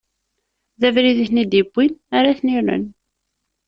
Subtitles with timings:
[0.79, 2.85] D abrid i ten-id-iwwin ara ten-irren.